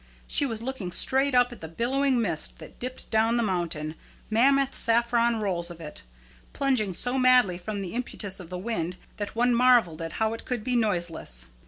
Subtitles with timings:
[0.25, 3.93] She was looking straight up at the billowing mist that dipped down the mountain,
[4.31, 6.01] mammoth saffron rolls of it,
[6.53, 10.63] plunging so madly from the impetus of the wind that one marvelled how it could
[10.63, 11.45] be noiseless.